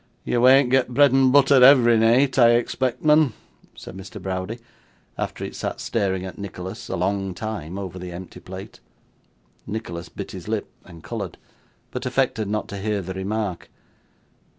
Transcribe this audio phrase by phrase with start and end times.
[0.23, 3.33] 'Ye wean't get bread and butther ev'ry neight, I expect, mun,'
[3.75, 4.57] said Mr Browdie,
[5.15, 8.79] after he had sat staring at Nicholas a long time over the empty plate.
[9.67, 11.37] Nicholas bit his lip, and coloured,
[11.91, 13.69] but affected not to hear the remark.